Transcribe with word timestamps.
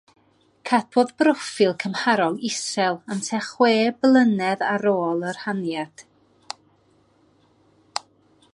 Cadwodd 0.67 1.11
broffil 1.21 1.75
cymharol 1.83 2.39
isel 2.49 2.97
am 3.15 3.21
tua 3.27 3.41
chwe 3.49 3.71
blynedd 4.05 4.65
ar 4.71 4.87
ôl 4.93 5.23
y 5.33 5.35
rhaniad. 5.37 6.05